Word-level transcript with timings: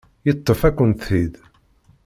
Yeṭṭef-akent-t-id. 0.27 1.33